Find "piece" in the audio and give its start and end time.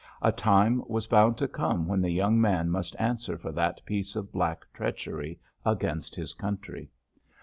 3.85-4.15